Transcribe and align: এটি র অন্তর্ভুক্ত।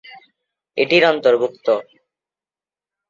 এটি 0.77 0.97
র 1.01 1.05
অন্তর্ভুক্ত। 1.11 1.67